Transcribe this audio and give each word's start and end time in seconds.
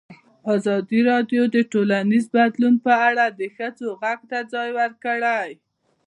ازادي 0.53 0.99
راډیو 1.11 1.43
د 1.55 1.57
ټولنیز 1.71 2.25
بدلون 2.35 2.75
په 2.85 2.93
اړه 3.07 3.25
د 3.39 3.41
ښځو 3.55 3.87
غږ 4.01 4.19
ته 4.31 4.39
ځای 4.53 4.69
ورکړی. 4.79 5.51